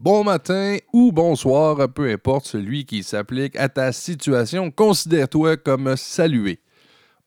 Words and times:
Bon 0.00 0.22
matin 0.22 0.76
ou 0.92 1.10
bonsoir, 1.10 1.92
peu 1.92 2.08
importe 2.08 2.46
celui 2.46 2.84
qui 2.86 3.02
s'applique 3.02 3.56
à 3.56 3.68
ta 3.68 3.90
situation, 3.90 4.70
considère-toi 4.70 5.56
comme 5.56 5.96
salué. 5.96 6.60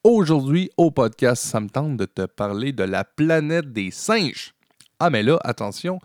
Aujourd'hui, 0.05 0.71
au 0.77 0.89
podcast, 0.89 1.43
ça 1.43 1.59
me 1.59 1.67
tente 1.67 1.97
de 1.97 2.05
te 2.05 2.25
parler 2.25 2.71
de 2.71 2.83
la 2.83 3.03
planète 3.03 3.73
des 3.73 3.91
singes. 3.91 4.53
Ah, 4.99 5.09
mais 5.09 5.21
là, 5.21 5.37
attention, 5.43 5.99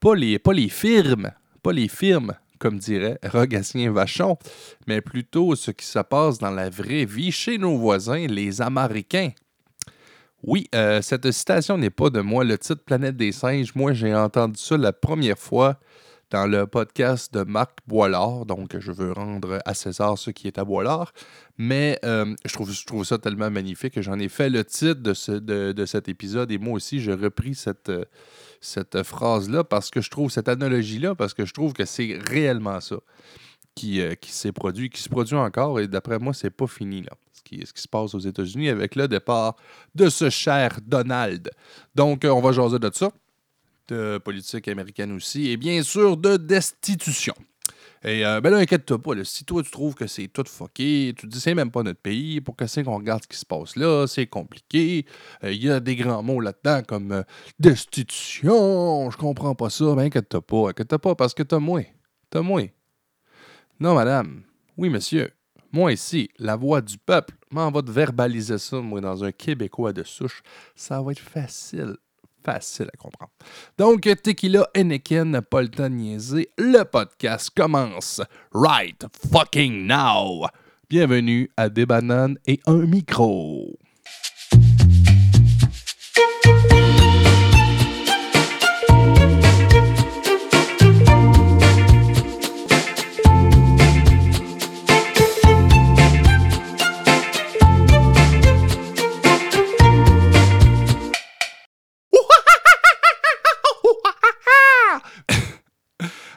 pas 0.00 0.16
les, 0.16 0.40
pas 0.40 0.52
les 0.52 0.68
firmes, 0.68 1.30
pas 1.62 1.72
les 1.72 1.86
firmes, 1.86 2.34
comme 2.58 2.80
dirait 2.80 3.20
Rogatien 3.22 3.92
Vachon, 3.92 4.36
mais 4.88 5.02
plutôt 5.02 5.54
ce 5.54 5.70
qui 5.70 5.86
se 5.86 6.00
passe 6.00 6.38
dans 6.38 6.50
la 6.50 6.70
vraie 6.70 7.04
vie 7.04 7.30
chez 7.30 7.56
nos 7.56 7.78
voisins, 7.78 8.26
les 8.26 8.60
Américains. 8.60 9.30
Oui, 10.42 10.68
euh, 10.74 11.02
cette 11.02 11.30
citation 11.32 11.76
n'est 11.76 11.90
pas 11.90 12.10
de 12.10 12.20
moi. 12.20 12.44
Le 12.44 12.56
titre 12.56 12.82
Planète 12.84 13.16
des 13.16 13.32
singes, 13.32 13.74
moi 13.74 13.92
j'ai 13.92 14.14
entendu 14.14 14.58
ça 14.58 14.76
la 14.76 14.92
première 14.92 15.38
fois 15.38 15.78
dans 16.30 16.46
le 16.46 16.66
podcast 16.66 17.34
de 17.34 17.42
Marc 17.42 17.78
Boilard. 17.86 18.46
Donc, 18.46 18.78
je 18.78 18.92
veux 18.92 19.12
rendre 19.12 19.58
à 19.64 19.74
César 19.74 20.16
ce 20.16 20.30
qui 20.30 20.46
est 20.46 20.58
à 20.58 20.64
Boilard. 20.64 21.12
Mais 21.58 21.98
euh, 22.04 22.34
je, 22.44 22.84
trouve, 22.86 23.04
ça 23.04 23.18
tellement 23.18 23.50
magnifique 23.50 23.94
que 23.94 24.02
j'en 24.02 24.18
ai 24.18 24.28
fait 24.28 24.48
le 24.48 24.64
titre 24.64 25.00
de, 25.02 25.12
ce, 25.12 25.32
de, 25.32 25.86
cet 25.86 26.08
épisode. 26.08 26.50
Et 26.52 26.58
moi 26.58 26.74
aussi, 26.74 27.00
j'ai 27.00 27.14
repris 27.14 27.54
cette, 27.54 27.92
cette 28.60 29.02
phrase-là 29.02 29.64
parce 29.64 29.90
que 29.90 30.00
je 30.00 30.10
trouve 30.10 30.30
cette 30.30 30.48
analogie-là, 30.48 31.14
parce 31.14 31.34
que 31.34 31.44
je 31.44 31.52
trouve 31.52 31.72
que 31.72 31.84
c'est 31.84 32.18
réellement 32.28 32.80
ça 32.80 32.96
qui, 33.74 34.00
euh, 34.00 34.14
qui 34.14 34.30
s'est 34.30 34.52
produit, 34.52 34.88
qui 34.88 35.02
se 35.02 35.08
produit 35.08 35.36
encore. 35.36 35.80
Et 35.80 35.88
d'après 35.88 36.18
moi, 36.18 36.32
c'est 36.32 36.50
pas 36.50 36.66
fini, 36.66 37.02
là. 37.02 37.12
Ce 37.44 37.72
qui, 37.72 37.80
se 37.82 37.88
passe 37.88 38.14
aux 38.14 38.20
États-Unis 38.20 38.68
avec 38.68 38.94
le 38.94 39.08
départ 39.08 39.56
de 39.94 40.08
ce 40.08 40.30
cher 40.30 40.78
Donald. 40.86 41.50
Donc, 41.94 42.24
on 42.24 42.40
va 42.40 42.52
jaser 42.52 42.78
de 42.78 42.90
ça 42.92 43.10
de 43.88 44.18
politique 44.18 44.68
américaine 44.68 45.12
aussi, 45.12 45.50
et 45.50 45.56
bien 45.56 45.82
sûr 45.82 46.16
de 46.16 46.36
destitution. 46.36 47.34
Et 48.02 48.24
euh, 48.24 48.40
ben 48.40 48.50
là, 48.50 48.58
inquiète-toi 48.58 48.98
pas, 48.98 49.12
si 49.24 49.44
toi 49.44 49.62
tu 49.62 49.70
trouves 49.70 49.94
que 49.94 50.06
c'est 50.06 50.28
tout 50.28 50.44
fucké, 50.46 51.12
tu 51.14 51.26
te 51.26 51.26
dis 51.26 51.38
c'est 51.38 51.54
même 51.54 51.70
pas 51.70 51.82
notre 51.82 52.00
pays, 52.00 52.40
pour 52.40 52.56
que 52.56 52.66
c'est 52.66 52.82
qu'on 52.82 52.96
regarde 52.96 53.22
ce 53.22 53.28
qui 53.28 53.36
se 53.36 53.44
passe 53.44 53.76
là, 53.76 54.06
c'est 54.06 54.26
compliqué, 54.26 55.04
euh, 55.44 55.52
il 55.52 55.62
y 55.62 55.70
a 55.70 55.80
des 55.80 55.96
grands 55.96 56.22
mots 56.22 56.40
là-dedans 56.40 56.82
comme 56.86 57.12
euh, 57.12 57.22
destitution, 57.58 59.10
je 59.10 59.16
comprends 59.18 59.54
pas 59.54 59.68
ça, 59.68 59.94
ben 59.94 60.04
inquiète-toi 60.04 60.40
pas, 60.40 60.70
inquiète-toi 60.70 60.98
pas 60.98 61.14
parce 61.14 61.34
que 61.34 61.42
t'as 61.42 61.58
moins, 61.58 61.84
t'as 62.30 62.40
moins. 62.40 62.66
Non 63.80 63.94
madame, 63.94 64.44
oui 64.78 64.88
monsieur, 64.88 65.30
moi 65.72 65.92
ici, 65.92 66.30
la 66.38 66.56
voix 66.56 66.80
du 66.80 66.98
peuple, 66.98 67.34
m'en 67.50 67.70
va 67.70 67.82
te 67.82 67.90
verbaliser 67.90 68.58
ça, 68.58 68.80
moi, 68.80 69.00
dans 69.00 69.24
un 69.24 69.32
Québécois 69.32 69.92
de 69.92 70.02
souche, 70.02 70.42
ça 70.74 71.00
va 71.00 71.12
être 71.12 71.20
facile 71.20 71.96
facile 72.42 72.88
à 72.92 72.96
comprendre. 72.96 73.32
Donc, 73.78 74.08
Tequila 74.22 74.66
Enneken, 74.76 75.42
pas 75.42 75.62
le 75.62 75.68
le 76.58 76.82
podcast 76.84 77.50
commence 77.54 78.20
right 78.52 79.04
fucking 79.30 79.86
now. 79.86 80.46
Bienvenue 80.88 81.50
à 81.56 81.68
Des 81.68 81.86
bananes 81.86 82.38
et 82.46 82.60
un 82.66 82.86
micro. 82.86 83.78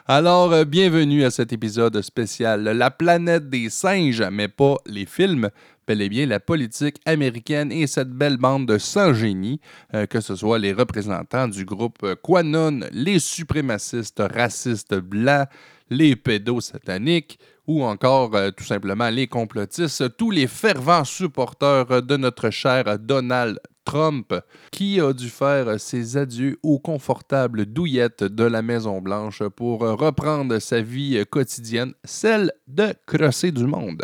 Alors, 0.06 0.52
euh, 0.52 0.66
bienvenue 0.66 1.24
à 1.24 1.30
cet 1.30 1.54
épisode 1.54 1.98
spécial. 2.02 2.62
La 2.62 2.90
planète 2.90 3.48
des 3.48 3.70
singes, 3.70 4.22
mais 4.30 4.48
pas 4.48 4.76
les 4.84 5.06
films, 5.06 5.48
bel 5.86 6.02
et 6.02 6.10
bien 6.10 6.26
la 6.26 6.40
politique 6.40 6.96
américaine 7.06 7.72
et 7.72 7.86
cette 7.86 8.10
belle 8.10 8.36
bande 8.36 8.68
de 8.68 8.76
sans-génie, 8.76 9.62
euh, 9.94 10.04
que 10.04 10.20
ce 10.20 10.36
soit 10.36 10.58
les 10.58 10.74
représentants 10.74 11.48
du 11.48 11.64
groupe 11.64 12.06
Quanon, 12.22 12.80
les 12.92 13.18
suprémacistes 13.18 14.20
racistes 14.20 14.94
blancs, 14.94 15.48
les 15.88 16.16
pédos 16.16 16.60
sataniques, 16.60 17.38
ou 17.66 17.82
encore 17.82 18.36
euh, 18.36 18.50
tout 18.50 18.64
simplement 18.64 19.08
les 19.08 19.26
complotistes, 19.26 20.18
tous 20.18 20.30
les 20.30 20.48
fervents 20.48 21.04
supporters 21.04 22.02
de 22.02 22.16
notre 22.18 22.50
cher 22.50 22.98
Donald 22.98 23.58
Trump, 23.84 24.34
qui 24.70 25.00
a 25.00 25.12
dû 25.12 25.28
faire 25.28 25.78
ses 25.78 26.16
adieux 26.16 26.58
aux 26.62 26.78
confortables 26.78 27.66
douillettes 27.66 28.24
de 28.24 28.44
la 28.44 28.62
Maison-Blanche 28.62 29.42
pour 29.56 29.80
reprendre 29.80 30.58
sa 30.58 30.80
vie 30.80 31.22
quotidienne, 31.30 31.94
celle 32.04 32.52
de 32.66 32.94
crosser 33.06 33.52
du 33.52 33.66
monde. 33.66 34.02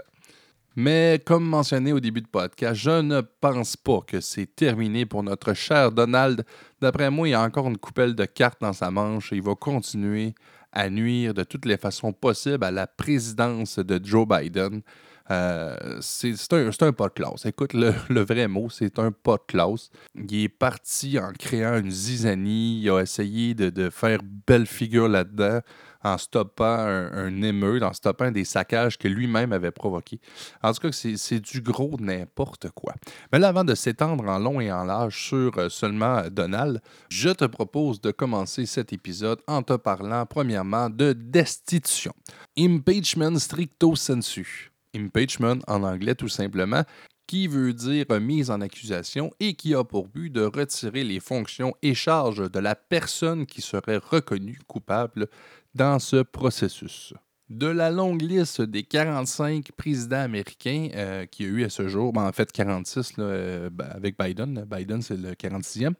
Mais 0.77 1.21
comme 1.27 1.45
mentionné 1.45 1.93
au 1.93 2.01
début 2.01 2.21
du 2.21 2.29
podcast, 2.29 2.81
je 2.81 3.03
ne 3.03 3.21
pense 3.21 3.77
pas 3.77 4.01
que 4.07 4.21
c'est 4.21 4.47
terminé 4.47 5.05
pour 5.05 5.23
notre 5.23 5.53
cher 5.53 5.91
Donald. 5.91 6.45
D'après 6.81 7.11
moi, 7.11 7.29
il 7.29 7.35
a 7.35 7.43
encore 7.43 7.69
une 7.69 7.77
coupelle 7.77 8.15
de 8.15 8.25
cartes 8.25 8.61
dans 8.61 8.73
sa 8.73 8.91
manche 8.91 9.33
et 9.33 9.37
il 9.37 9.43
va 9.43 9.55
continuer 9.57 10.35
à 10.73 10.89
nuire 10.89 11.35
de 11.35 11.43
toutes 11.43 11.67
les 11.67 11.77
façons 11.77 12.13
possibles 12.13 12.65
à 12.65 12.71
la 12.71 12.87
présidence 12.87 13.81
de 13.81 14.01
Joe 14.03 14.27
Biden. 14.27 14.83
Euh, 15.31 15.99
c'est 16.01 16.35
un, 16.53 16.71
un 16.81 16.93
pas 16.93 17.09
de 17.09 17.13
classe. 17.13 17.47
Écoute, 17.47 17.73
le, 17.75 18.21
vrai 18.21 18.49
mot, 18.49 18.69
c'est 18.69 18.99
un 18.99 19.13
pas 19.13 19.37
de 19.37 19.43
classe. 19.47 19.91
Il 20.15 20.45
est 20.45 20.49
parti 20.49 21.19
en 21.19 21.33
créant 21.33 21.79
une 21.79 21.91
zizanie. 21.91 22.81
Il 22.81 22.91
a 22.91 23.01
essayé 23.01 23.55
de, 23.55 23.91
faire 23.91 24.21
belle 24.47 24.67
figure 24.67 25.09
là-dedans 25.09 25.61
en 26.03 26.17
stoppant 26.17 26.65
un, 26.65 27.13
un, 27.13 27.43
émeute, 27.43 27.83
en 27.83 27.93
stoppant 27.93 28.31
des 28.31 28.45
saccages 28.45 28.97
que 28.97 29.07
lui-même 29.07 29.53
avait 29.53 29.71
provoqués. 29.71 30.19
En 30.63 30.73
tout 30.73 30.89
cas, 30.89 30.93
c'est 30.93 31.41
du 31.41 31.61
gros 31.61 31.97
n'importe 32.01 32.71
quoi. 32.71 32.95
Mais 33.33 33.39
là, 33.39 33.49
avant 33.49 33.65
de 33.65 33.75
s'étendre 33.75 34.25
en 34.25 34.39
long 34.39 34.61
et 34.61 34.73
en 34.73 34.85
large 34.85 35.23
sur 35.23 35.59
euh, 35.59 35.69
seulement 35.69 36.23
Donald, 36.31 36.81
je 37.11 37.29
te 37.29 37.45
propose 37.45 38.01
de 38.01 38.13
commencer 38.13 38.65
cet 38.65 38.95
épisode 38.95 39.41
en 39.47 39.63
te 39.63 39.75
parlant 39.75 40.25
premièrement 40.25 40.89
de 40.89 41.13
destitution. 41.13 42.15
Impeachment 42.57 43.39
stricto 43.39 43.95
sensu 43.95 44.71
impeachment 44.95 45.61
en 45.67 45.83
anglais 45.83 46.15
tout 46.15 46.29
simplement, 46.29 46.85
qui 47.31 47.47
veut 47.47 47.73
dire 47.73 48.07
mise 48.21 48.51
en 48.51 48.61
accusation 48.61 49.31
et 49.39 49.55
qui 49.55 49.75
a 49.75 49.85
pour 49.85 50.09
but 50.09 50.31
de 50.31 50.43
retirer 50.43 51.05
les 51.05 51.21
fonctions 51.21 51.75
et 51.81 51.95
charges 51.95 52.51
de 52.51 52.59
la 52.59 52.75
personne 52.75 53.47
qui 53.47 53.63
serait 53.63 53.99
reconnue 53.99 54.59
coupable 54.67 55.29
dans 55.73 56.01
ce 56.01 56.23
processus. 56.23 57.15
De 57.49 57.69
la 57.69 57.91
longue 57.93 58.23
liste 58.23 58.63
des 58.63 58.83
45 58.83 59.73
présidents 59.77 60.23
américains 60.23 60.89
euh, 60.95 61.27
qu'il 61.27 61.47
y 61.47 61.49
a 61.49 61.53
eu 61.53 61.65
à 61.65 61.69
ce 61.69 61.89
jour, 61.89 62.13
ben, 62.13 62.27
en 62.27 62.33
fait 62.33 62.51
46 62.51 63.13
euh, 63.19 63.71
ben, 63.71 63.87
avec 63.91 64.17
Biden, 64.19 64.65
Biden 64.69 65.01
c'est 65.03 65.17
le 65.17 65.33
46e, 65.33 65.95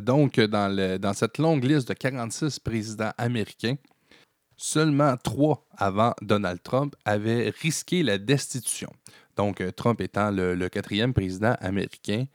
donc 0.00 0.40
dans, 0.40 1.00
dans 1.00 1.12
cette 1.12 1.38
longue 1.38 1.64
liste 1.64 1.88
de 1.88 1.94
46 1.94 2.58
présidents 2.58 3.12
américains, 3.16 3.76
Seulement 4.56 5.16
trois 5.16 5.66
avant 5.76 6.14
Donald 6.22 6.62
Trump 6.62 6.94
avaient 7.04 7.52
risqué 7.60 8.02
la 8.02 8.18
destitution. 8.18 8.90
Donc, 9.36 9.60
euh, 9.60 9.72
Trump 9.72 10.00
étant 10.00 10.30
le, 10.30 10.68
quatrième 10.68 11.12
président 11.12 11.54
américain 11.60 12.26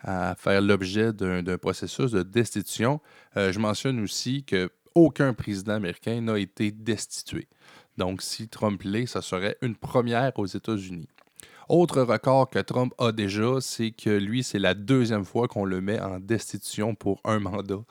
à 0.00 0.34
faire 0.36 0.60
l'objet 0.60 1.12
d'un 1.12 1.58
processus 1.58 2.12
de 2.12 2.22
destitution. 2.22 3.00
Euh, 3.36 3.52
je 3.52 3.58
mentionne 3.58 4.00
aussi 4.00 4.44
qu'aucun 4.44 5.34
président 5.34 5.74
américain 5.74 6.20
n'a 6.20 6.38
été 6.38 6.70
destitué. 6.70 7.48
Donc, 7.98 8.22
si 8.22 8.48
Trump 8.48 8.82
l'est, 8.82 9.06
ça 9.06 9.22
serait 9.22 9.56
une 9.62 9.74
première 9.74 10.38
aux 10.38 10.46
États-Unis. 10.46 11.08
Autre 11.68 12.02
record 12.02 12.48
que 12.48 12.60
Trump 12.60 12.94
a 12.98 13.10
déjà, 13.10 13.60
c'est 13.60 13.90
que 13.90 14.10
lui, 14.10 14.44
c'est 14.44 14.60
la 14.60 14.74
deuxième 14.74 15.24
fois 15.24 15.48
qu'on 15.48 15.64
le 15.64 15.80
met 15.80 16.00
en 16.00 16.20
destitution 16.20 16.94
pour 16.94 17.20
un 17.24 17.40
mandat. 17.40 17.82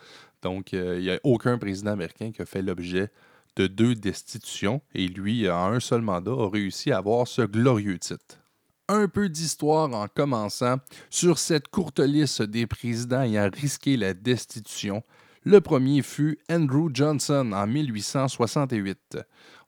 Donc, 0.41 0.73
euh, 0.73 0.95
il 0.97 1.03
n'y 1.03 1.11
a 1.11 1.19
aucun 1.23 1.57
président 1.57 1.91
américain 1.91 2.31
qui 2.31 2.41
a 2.41 2.45
fait 2.45 2.61
l'objet 2.61 3.09
de 3.55 3.67
deux 3.67 3.95
destitutions 3.95 4.81
et 4.93 5.07
lui, 5.07 5.49
en 5.49 5.73
un 5.73 5.79
seul 5.79 6.01
mandat, 6.01 6.31
a 6.31 6.49
réussi 6.49 6.91
à 6.91 6.97
avoir 6.97 7.27
ce 7.27 7.41
glorieux 7.41 7.99
titre. 7.99 8.39
Un 8.87 9.07
peu 9.07 9.29
d'histoire 9.29 9.91
en 9.93 10.07
commençant. 10.07 10.77
Sur 11.09 11.39
cette 11.39 11.69
courte 11.69 11.99
liste 11.99 12.43
des 12.43 12.67
présidents 12.67 13.21
ayant 13.21 13.49
risqué 13.51 13.97
la 13.97 14.13
destitution, 14.13 15.01
le 15.43 15.61
premier 15.61 16.01
fut 16.01 16.39
Andrew 16.51 16.89
Johnson 16.93 17.51
en 17.53 17.67
1868. 17.67 19.19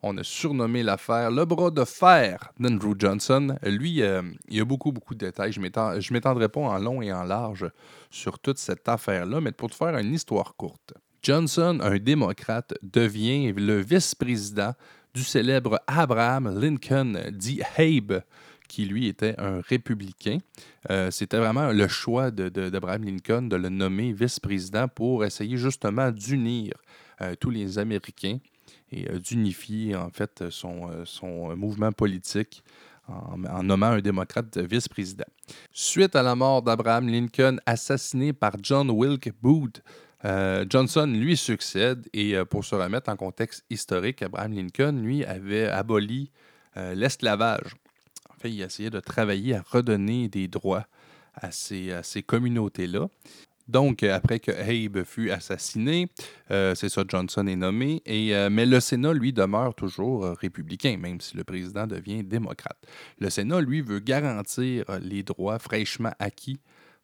On 0.04 0.18
a 0.18 0.24
surnommé 0.24 0.84
l'affaire 0.84 1.32
le 1.32 1.46
bras 1.46 1.72
de 1.72 1.84
fer 1.84 2.52
d'Andrew 2.60 2.96
Johnson. 2.98 3.58
Lui, 3.64 4.02
euh, 4.02 4.22
il 4.48 4.58
y 4.58 4.60
a 4.60 4.66
beaucoup, 4.66 4.92
beaucoup 4.92 5.16
de 5.16 5.26
détails. 5.26 5.52
Je 5.52 5.60
ne 5.60 6.14
m'étendrai 6.14 6.50
pas 6.50 6.62
en 6.62 6.78
long 6.78 7.02
et 7.02 7.12
en 7.12 7.24
large 7.24 7.70
sur 8.10 8.40
toute 8.40 8.58
cette 8.58 8.88
affaire-là, 8.88 9.42
mais 9.42 9.52
pour 9.52 9.70
te 9.70 9.76
faire 9.76 9.96
une 9.98 10.14
histoire 10.14 10.56
courte. 10.56 10.94
Johnson, 11.22 11.80
un 11.82 11.98
démocrate, 11.98 12.74
devient 12.82 13.54
le 13.54 13.82
vice-président 13.82 14.74
du 15.14 15.24
célèbre 15.24 15.80
Abraham 15.88 16.60
Lincoln, 16.60 17.14
dit 17.32 17.62
Abe, 17.78 18.22
qui 18.68 18.86
lui 18.86 19.08
était 19.08 19.36
un 19.38 19.62
républicain. 19.62 20.40
Euh, 20.90 21.10
c'était 21.12 21.38
vraiment 21.38 21.72
le 21.72 21.88
choix 21.88 22.32
d'Abraham 22.32 23.04
Lincoln 23.06 23.44
de 23.44 23.56
le 23.56 23.70
nommer 23.70 24.14
vice-président 24.14 24.88
pour 24.88 25.26
essayer 25.26 25.58
justement 25.58 26.12
d'unir 26.12 26.74
euh, 27.22 27.36
tous 27.40 27.50
les 27.50 27.80
Américains 27.80 28.40
et 28.92 29.08
d'unifier 29.20 29.96
en 29.96 30.10
fait 30.10 30.50
son, 30.50 31.04
son 31.06 31.56
mouvement 31.56 31.92
politique 31.92 32.64
en, 33.08 33.64
nommant 33.64 33.88
un 33.88 34.02
démocrate 34.02 34.58
vice-président. 34.58 35.26
Suite 35.72 36.16
à 36.16 36.24
la 36.24 36.36
mort 36.36 36.62
d'Abraham 36.62 37.08
Lincoln, 37.08 37.58
assassiné 37.66 38.34
par 38.34 38.54
John 38.62 38.90
Wilkes 38.90 39.34
Booth, 39.42 39.82
euh, 40.26 40.66
Johnson 40.68 41.06
lui 41.06 41.38
succède 41.38 42.08
et 42.14 42.36
euh, 42.36 42.46
pour 42.46 42.66
se 42.66 42.74
remettre 42.76 43.10
en 43.10 43.16
contexte 43.16 43.64
historique, 43.70 44.22
Abraham 44.22 44.54
Lincoln, 44.54 45.00
lui, 45.04 45.24
avait 45.24 45.68
aboli 45.68 46.32
euh, 46.76 46.96
l'esclavage. 46.96 47.76
En 48.30 48.40
fait, 48.40 48.52
il 48.52 48.62
essayait 48.62 48.90
de 48.90 49.00
travailler 49.00 49.56
à 49.56 49.62
redonner 49.62 50.28
des 50.28 50.48
droits 50.48 50.88
à 51.36 51.52
ces, 51.52 52.24
communautés-là. 52.26 53.08
Donc, 53.68 54.02
après 54.02 54.40
que 54.40 54.52
Abe 54.52 55.04
fut 55.04 55.30
assassiné, 55.30 56.08
c'est 56.50 56.90
ça, 56.90 57.04
Johnson 57.08 57.46
est 57.48 57.56
nommé, 57.56 58.02
mais 58.08 58.66
le 58.66 58.80
Sénat, 58.80 59.14
lui, 59.14 59.34
demeure 59.34 59.76
toujours 59.76 60.24
républicain, 60.40 60.98
même 60.98 61.20
si 61.20 61.36
le 61.36 61.44
président 61.44 61.86
devient 61.86 62.24
démocrate. 62.24 62.78
Le 63.20 63.30
Sénat, 63.30 63.62
lui, 63.62 63.82
veut 63.82 64.00
garantir 64.00 64.86
les 65.02 65.22
droits 65.22 65.60
fraîchement 65.60 66.14
acquis 66.18 66.60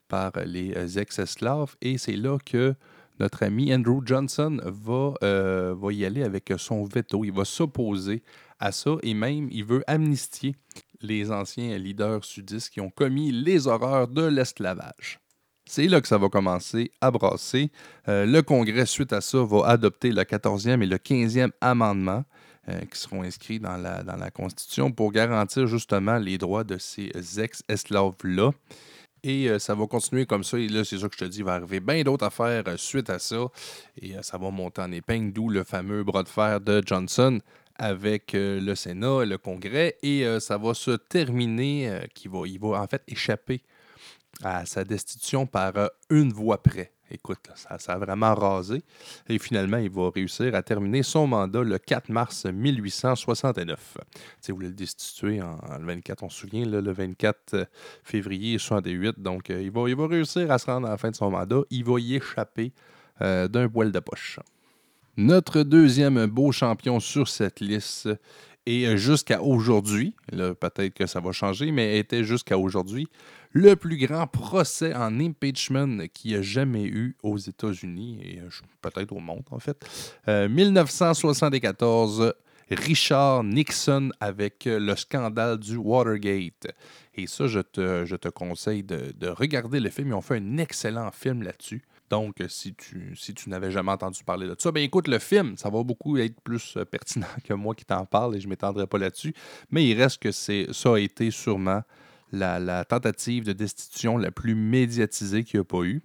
par 0.08 0.32
les 0.46 0.98
ex-esclaves, 0.98 1.76
et 1.82 1.98
c'est 1.98 2.16
là 2.16 2.38
que 2.44 2.76
notre 3.24 3.44
ami 3.44 3.74
Andrew 3.74 4.02
Johnson 4.06 4.60
va, 4.66 5.14
euh, 5.24 5.74
va 5.78 5.94
y 5.94 6.04
aller 6.04 6.24
avec 6.24 6.52
son 6.58 6.84
veto. 6.84 7.24
Il 7.24 7.32
va 7.32 7.46
s'opposer 7.46 8.22
à 8.60 8.74
ça 8.74 8.98
et 9.02 9.14
même 9.14 9.48
il 9.50 9.64
veut 9.64 9.82
amnistier 9.88 10.58
les 11.00 11.32
anciens 11.32 11.78
leaders 11.78 12.26
sudistes 12.26 12.70
qui 12.70 12.82
ont 12.82 12.90
commis 12.90 13.32
les 13.32 13.68
horreurs 13.68 14.10
de 14.10 14.26
l'esclavage. 14.26 15.22
C'est 15.66 15.88
là 15.88 16.02
que 16.02 16.08
ça 16.10 16.18
va 16.18 16.28
commencer 16.28 16.92
à 17.00 17.12
brasser. 17.12 17.72
Euh, 18.10 18.26
le 18.26 18.42
Congrès, 18.42 18.86
suite 18.86 19.14
à 19.14 19.22
ça, 19.22 19.42
va 19.42 19.68
adopter 19.68 20.12
le 20.12 20.24
14e 20.24 20.82
et 20.82 20.86
le 20.86 20.98
15e 20.98 21.52
amendement 21.62 22.26
euh, 22.68 22.82
qui 22.92 23.00
seront 23.00 23.24
inscrits 23.24 23.62
dans 23.62 23.78
la, 23.78 24.04
dans 24.04 24.18
la 24.18 24.32
Constitution 24.32 24.92
pour 24.92 25.14
garantir 25.14 25.66
justement 25.68 26.18
les 26.18 26.38
droits 26.38 26.66
de 26.66 26.78
ces 26.78 27.10
ex-esclaves-là. 27.38 28.52
Et 29.24 29.50
euh, 29.50 29.58
ça 29.58 29.74
va 29.74 29.88
continuer 29.88 30.26
comme 30.26 30.44
ça. 30.44 30.58
Et 30.58 30.68
là, 30.68 30.84
c'est 30.84 30.98
ça 30.98 31.08
que 31.08 31.16
je 31.16 31.26
te 31.26 31.30
dis, 31.30 31.40
il 31.40 31.44
va 31.46 31.54
arriver 31.54 31.80
bien 31.80 32.04
d'autres 32.04 32.26
affaires 32.26 32.64
euh, 32.68 32.78
suite 32.78 33.10
à 33.10 33.20
ça. 33.20 33.48
Et 34.02 34.16
euh, 34.16 34.22
ça 34.22 34.38
va 34.38 34.52
monter 34.52 34.82
en 34.82 34.92
épingle, 34.92 35.32
d'où 35.32 35.50
le 35.50 35.64
fameux 35.64 36.04
bras 36.04 36.24
de 36.24 36.30
fer 36.30 36.60
de 36.60 36.84
Johnson 36.86 37.40
avec 37.76 38.34
le 38.34 38.76
Sénat, 38.76 39.26
le 39.26 39.38
Congrès. 39.40 39.98
Et 40.04 40.24
ça 40.40 40.60
va 40.60 40.76
se 40.76 40.92
terminer, 40.92 41.90
va, 42.28 42.40
il 42.46 42.60
va 42.60 42.80
en 42.80 42.88
fait 42.88 43.02
échapper 43.08 43.64
à 44.44 44.64
sa 44.68 44.84
destitution 44.84 45.48
par 45.48 45.74
une 46.12 46.32
voix 46.32 46.62
près 46.62 46.92
écoute, 47.14 47.40
ça, 47.56 47.94
a 47.94 47.98
vraiment 47.98 48.34
rasé. 48.34 48.82
Et 49.30 49.40
finalement, 49.40 49.78
il 49.78 49.90
va 49.90 50.10
réussir 50.10 50.56
à 50.56 50.64
terminer 50.64 51.04
son 51.04 51.28
mandat 51.28 51.64
le 51.64 51.78
4 51.78 52.10
mars 52.10 52.46
1869. 52.46 53.98
Si 54.42 54.52
vous 54.52 54.58
voulez 54.58 54.70
le 54.70 54.74
destituer 54.74 55.42
en, 55.42 55.58
le 55.80 55.86
24, 55.86 56.24
on 56.24 56.30
se 56.30 56.40
souvient, 56.40 56.66
le 56.66 56.92
24 56.92 57.54
euh, 57.54 57.66
février 58.04 58.58
68. 58.58 59.20
Donc, 59.20 59.50
euh, 59.50 59.62
il, 59.62 59.72
va, 59.72 60.08
réussir 60.08 60.52
à 60.52 60.58
se 60.58 60.66
rendre 60.66 60.88
à 60.88 60.92
la 60.92 60.98
fin 60.98 61.12
de 61.12 61.16
son 61.16 61.30
mandat. 61.32 61.62
Il 61.70 61.86
va 61.86 62.00
y 62.00 62.16
échapper 62.16 62.74
euh, 63.22 63.48
d'un 63.48 63.70
poil 63.70 63.92
de 63.92 64.00
poche. 64.00 64.40
Notre 65.16 65.62
deuxième 65.62 66.26
beau 66.26 66.52
champion 66.52 67.00
sur 67.00 67.28
cette 67.28 67.60
liste 67.60 68.10
et 68.66 68.98
jusqu'à 68.98 69.42
aujourd'hui, 69.42 70.16
peut-être 70.32 70.94
que 70.94 71.06
ça 71.06 71.20
va 71.20 71.34
changer, 71.34 71.72
mais 71.72 72.00
était 72.00 72.24
jusqu'à 72.24 72.58
aujourd'hui 72.58 73.10
le 73.54 73.76
plus 73.76 73.98
grand 73.98 74.28
procès 74.28 74.94
en 74.96 75.20
impeachment 75.20 76.08
qu'il 76.12 76.32
y 76.32 76.36
a 76.36 76.42
jamais 76.42 76.86
eu 76.86 77.16
aux 77.22 77.38
États-Unis 77.38 78.20
et 78.22 78.40
euh, 78.40 78.50
peut-être 78.82 79.14
au 79.14 79.20
monde 79.20 79.44
en 79.52 79.60
fait. 79.60 79.78
1974, 80.28 82.22
euh, 82.22 82.32
Richard 82.72 83.44
Nixon 83.44 84.10
avec 84.20 84.66
euh, 84.66 84.80
le 84.80 84.96
scandale 84.96 85.60
du 85.60 85.78
Watergate. 85.78 86.68
Et 87.16 87.28
ça, 87.28 87.46
je 87.46 87.60
te, 87.60 88.30
conseille 88.30 88.82
de, 88.82 89.28
regarder 89.28 89.80
le 89.80 89.92
film. 89.92 90.08
Ils 90.08 90.14
ont 90.16 90.22
fait 90.22 90.38
un 90.38 90.58
excellent 90.58 91.12
film 91.12 91.44
là-dessus. 91.44 91.84
Donc, 92.10 92.38
si 92.48 92.74
tu, 92.74 93.16
si 93.16 93.36
tu 93.36 93.50
n'avais 93.50 93.70
jamais 93.70 93.92
entendu 93.92 94.24
parler 94.24 94.48
de 94.48 94.56
ça, 94.58 94.72
ben 94.72 94.82
écoute 94.82 95.08
le 95.08 95.20
film, 95.20 95.58
ça 95.58 95.70
va 95.70 95.84
beaucoup 95.84 96.18
être 96.18 96.40
plus 96.42 96.78
pertinent 96.92 97.28
que 97.44 97.54
moi 97.54 97.76
qui 97.76 97.86
t'en 97.86 98.06
parle 98.06 98.36
et 98.36 98.40
je 98.40 98.48
ne 98.48 98.50
m'étendrai 98.50 98.88
pas 98.88 98.98
là-dessus. 98.98 99.34
Mais 99.70 99.86
il 99.86 100.00
reste 100.00 100.20
que 100.20 100.32
ça 100.32 100.94
a 100.94 100.98
été 100.98 101.30
sûrement 101.30 101.84
la, 102.34 102.84
tentative 102.84 103.46
de 103.46 103.54
destitution 103.54 104.18
la 104.18 104.32
plus 104.32 104.56
médiatisée 104.56 105.44
qu'il 105.44 105.60
n'y 105.60 105.62
a 105.62 105.66
pas 105.66 105.84
eu. 105.84 106.02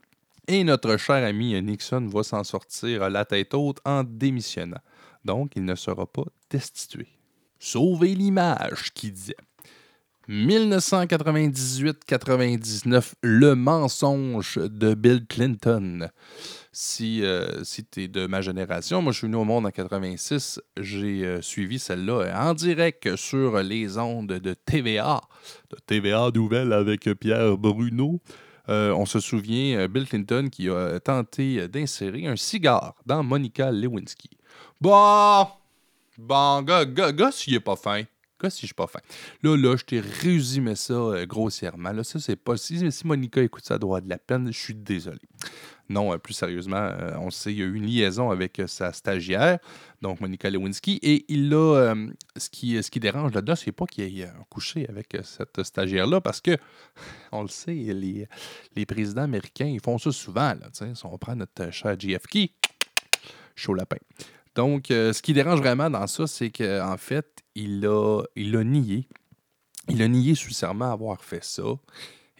Et 0.46 0.62
notre 0.64 0.96
cher 0.96 1.24
ami 1.24 1.60
Nixon 1.62 2.06
va 2.06 2.22
s'en 2.22 2.44
sortir 2.44 3.10
la 3.10 3.24
tête 3.24 3.54
haute 3.54 3.80
en 3.84 4.04
démissionnant. 4.04 4.78
Donc, 5.24 5.56
il 5.56 5.64
ne 5.64 5.74
sera 5.74 6.06
pas 6.06 6.26
destitué. 6.50 7.08
Sauver 7.58 8.14
l'image, 8.14 8.92
qui 8.94 9.10
disait. 9.10 9.34
1998-99, 10.28 13.14
le 13.22 13.54
mensonge 13.54 14.58
de 14.58 14.92
Bill 14.94 15.26
Clinton 15.26 16.10
si, 16.80 17.24
euh, 17.24 17.64
si 17.64 17.84
tu 17.84 18.04
es 18.04 18.08
de 18.08 18.28
ma 18.28 18.40
génération, 18.40 19.02
moi 19.02 19.12
je 19.12 19.18
suis 19.18 19.26
venu 19.26 19.36
au 19.36 19.44
monde 19.44 19.66
en 19.66 19.70
86, 19.70 20.60
j'ai 20.78 21.26
euh, 21.26 21.42
suivi 21.42 21.80
celle-là 21.80 22.32
en 22.40 22.54
direct 22.54 23.16
sur 23.16 23.60
les 23.64 23.98
ondes 23.98 24.28
de 24.28 24.54
TVA, 24.54 25.20
TVA 25.86 26.30
Nouvelle 26.34 26.72
avec 26.72 27.08
Pierre 27.14 27.56
Bruno. 27.56 28.20
on 28.68 29.06
se 29.06 29.20
souvient, 29.20 29.86
Bill 29.88 30.06
Clinton 30.06 30.48
qui 30.50 30.68
a 30.68 31.00
tenté 31.00 31.68
d'insérer 31.68 32.26
un 32.26 32.36
cigare 32.36 32.94
dans 33.06 33.22
Monica 33.22 33.70
Lewinsky. 33.70 34.30
Bon, 34.80 35.46
bon, 36.16 36.62
gars, 36.62 36.84
gars, 36.84 37.12
gars 37.12 37.32
s'il 37.32 37.54
est 37.54 37.60
pas 37.60 37.76
fin. 37.76 38.02
Gars, 38.40 38.50
si 38.50 38.68
je 38.68 38.74
pas 38.74 38.86
fin. 38.86 39.00
Là, 39.42 39.56
là, 39.56 39.74
je 39.76 39.84
t'ai 39.84 39.98
résumé 39.98 40.76
ça 40.76 41.26
grossièrement. 41.26 41.90
Là, 41.90 42.04
ça, 42.04 42.20
c'est 42.20 42.36
pas. 42.36 42.56
Si, 42.56 42.88
si 42.92 43.06
Monica 43.06 43.42
écoute 43.42 43.64
ça, 43.64 43.78
doit 43.78 44.00
de 44.00 44.08
la 44.08 44.18
peine, 44.18 44.52
je 44.52 44.58
suis 44.58 44.74
désolé. 44.76 45.18
Non, 45.88 46.12
euh, 46.12 46.18
plus 46.18 46.34
sérieusement, 46.34 46.76
euh, 46.76 47.16
on 47.18 47.30
sait, 47.30 47.52
il 47.52 47.58
y 47.58 47.62
a 47.62 47.66
eu 47.66 47.74
une 47.74 47.86
liaison 47.86 48.30
avec 48.30 48.58
euh, 48.58 48.66
sa 48.66 48.92
stagiaire, 48.92 49.58
donc 50.02 50.20
Monica 50.20 50.50
Lewinsky, 50.50 50.98
et 51.02 51.24
il 51.28 51.52
a. 51.54 51.94
ce, 52.36 52.50
qui, 52.50 53.00
dérange 53.00 53.32
là-dedans, 53.32 53.56
c'est 53.56 53.72
pas 53.72 53.86
qu'il 53.86 54.04
ait 54.04 54.28
couché 54.50 54.86
avec 54.88 55.16
cette 55.22 55.62
stagiaire-là, 55.62 56.20
parce 56.20 56.40
que, 56.40 56.56
on 57.32 57.42
le 57.42 57.48
sait, 57.48 57.72
les, 57.72 58.86
présidents 58.86 59.22
américains, 59.22 59.66
ils 59.66 59.80
font 59.80 59.98
ça 59.98 60.12
souvent. 60.12 60.52
Si 60.72 61.04
on 61.04 61.16
prend 61.16 61.34
notre 61.34 61.70
cher 61.72 61.98
JFK, 61.98 62.50
chaud 63.54 63.74
lapin. 63.74 63.96
Donc, 64.54 64.86
ce 64.88 65.22
qui 65.22 65.32
dérange 65.32 65.60
vraiment 65.60 65.88
dans 65.88 66.06
ça, 66.06 66.26
c'est 66.26 66.50
qu'en 66.50 66.96
fait, 66.96 67.44
il 67.54 67.86
a, 67.86 68.22
il 68.36 68.56
a 68.56 68.64
nié. 68.64 69.08
Il 69.88 70.02
a 70.02 70.08
nié 70.08 70.34
serment 70.34 70.92
avoir 70.92 71.22
fait 71.22 71.42
ça. 71.42 71.62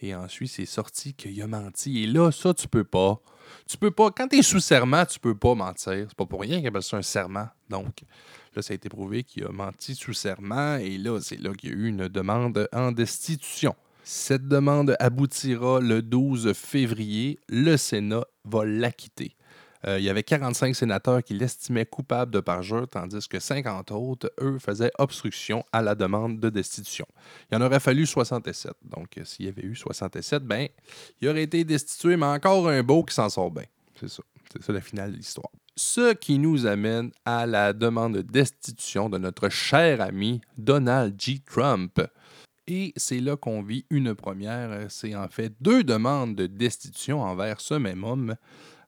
Et 0.01 0.15
ensuite, 0.15 0.51
c'est 0.51 0.65
sorti 0.65 1.13
qu'il 1.13 1.41
a 1.41 1.47
menti. 1.47 2.03
Et 2.03 2.07
là, 2.07 2.31
ça, 2.31 2.53
tu 2.53 2.67
peux 2.67 2.83
pas. 2.83 3.21
Tu 3.67 3.77
peux 3.77 3.91
pas. 3.91 4.11
Quand 4.11 4.27
tu 4.27 4.37
es 4.37 4.41
sous 4.41 4.59
serment, 4.59 5.05
tu 5.05 5.19
peux 5.19 5.35
pas 5.35 5.55
mentir. 5.55 6.05
C'est 6.07 6.15
pas 6.15 6.25
pour 6.25 6.41
rien 6.41 6.59
qu'il 6.59 6.67
appelle 6.67 6.83
ça 6.83 6.97
un 6.97 7.01
serment. 7.01 7.47
Donc, 7.69 8.03
là, 8.55 8.61
ça 8.61 8.73
a 8.73 8.75
été 8.75 8.89
prouvé 8.89 9.23
qu'il 9.23 9.45
a 9.45 9.51
menti 9.51 9.95
sous 9.95 10.13
serment. 10.13 10.77
Et 10.77 10.97
là, 10.97 11.19
c'est 11.21 11.39
là 11.39 11.53
qu'il 11.53 11.69
y 11.69 11.73
a 11.73 11.75
eu 11.75 11.87
une 11.87 12.07
demande 12.07 12.67
en 12.71 12.91
destitution. 12.91 13.75
Cette 14.03 14.47
demande 14.47 14.95
aboutira 14.99 15.79
le 15.79 16.01
12 16.01 16.53
février. 16.53 17.37
Le 17.47 17.77
Sénat 17.77 18.25
va 18.45 18.65
l'acquitter. 18.65 19.35
Euh, 19.87 19.99
il 19.99 20.03
y 20.03 20.09
avait 20.09 20.23
45 20.23 20.75
sénateurs 20.75 21.23
qui 21.23 21.33
l'estimaient 21.33 21.85
coupable 21.85 22.31
de 22.31 22.39
parjure, 22.39 22.87
tandis 22.87 23.27
que 23.27 23.39
50 23.39 23.91
autres, 23.91 24.31
eux, 24.41 24.59
faisaient 24.59 24.91
obstruction 24.97 25.63
à 25.71 25.81
la 25.81 25.95
demande 25.95 26.39
de 26.39 26.49
destitution. 26.49 27.05
Il 27.51 27.57
en 27.57 27.61
aurait 27.61 27.79
fallu 27.79 28.05
67. 28.05 28.73
Donc, 28.83 29.17
euh, 29.17 29.23
s'il 29.23 29.45
y 29.45 29.49
avait 29.49 29.63
eu 29.63 29.75
67, 29.75 30.43
ben, 30.43 30.67
il 31.21 31.29
aurait 31.29 31.43
été 31.43 31.63
destitué, 31.63 32.17
mais 32.17 32.25
encore 32.25 32.67
un 32.67 32.83
beau 32.83 33.03
qui 33.03 33.13
s'en 33.13 33.29
sort 33.29 33.51
bien. 33.51 33.65
C'est 33.99 34.09
ça. 34.09 34.23
C'est 34.51 34.63
ça 34.63 34.73
la 34.73 34.81
finale 34.81 35.11
de 35.11 35.17
l'histoire. 35.17 35.51
Ce 35.75 36.13
qui 36.13 36.39
nous 36.39 36.65
amène 36.65 37.11
à 37.23 37.45
la 37.45 37.71
demande 37.71 38.15
de 38.15 38.21
destitution 38.21 39.09
de 39.09 39.17
notre 39.17 39.49
cher 39.49 40.01
ami 40.01 40.41
Donald 40.57 41.15
G. 41.17 41.39
Trump. 41.45 42.01
Et 42.67 42.93
c'est 42.97 43.19
là 43.19 43.37
qu'on 43.37 43.61
vit 43.61 43.85
une 43.89 44.13
première. 44.13 44.87
C'est 44.89 45.15
en 45.15 45.27
fait 45.27 45.53
deux 45.61 45.83
demandes 45.83 46.35
de 46.35 46.47
destitution 46.47 47.21
envers 47.21 47.61
ce 47.61 47.75
même 47.75 48.03
homme. 48.03 48.35